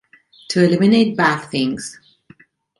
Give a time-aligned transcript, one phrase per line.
[0.47, 1.99] To eliminate bad things.